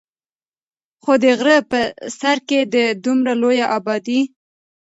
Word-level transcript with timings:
خو 1.03 1.13
د 1.23 1.25
غرۀ 1.39 1.57
پۀ 1.69 1.81
سر 2.19 2.37
کښې 2.47 2.59
د 2.73 2.75
دومره 3.03 3.33
لوے 3.41 3.59
ابادي 3.77 4.19